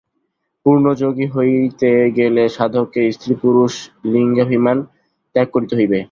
পূর্ণ 0.65 0.85
যোগী 1.01 1.27
হইতে 1.27 1.89
গেলে 2.17 2.43
সাধককে 2.49 3.01
স্ত্রী-পুরুষ-লিঙ্গাভিমান 3.11 4.77
ত্যাগ 5.35 5.47
করিতে 5.53 5.73
হইবে। 5.79 5.99